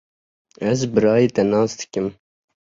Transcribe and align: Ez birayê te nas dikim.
Ez 0.71 0.79
birayê 0.93 1.27
te 1.35 1.43
nas 1.51 1.71
dikim. 1.79 2.07